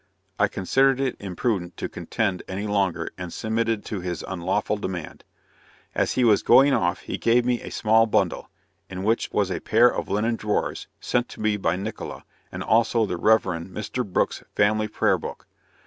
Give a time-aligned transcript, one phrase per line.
[0.39, 5.23] I considered it imprudent to contend any longer, and submitted to his unlawful demand.
[5.93, 8.49] As he was going off, he gave me a small bundle,
[8.89, 13.05] in which was a pair of linen drawers, sent to me by Nickola, and also
[13.05, 13.43] the Rev.
[13.43, 14.03] Mr.
[14.03, 15.45] Brooks' "Family Prayer Book."